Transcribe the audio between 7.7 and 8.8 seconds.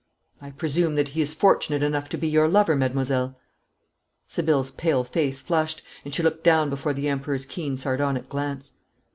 sardonic glance.